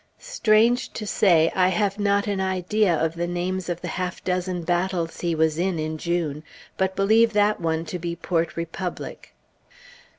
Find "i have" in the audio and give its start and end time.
1.53-1.99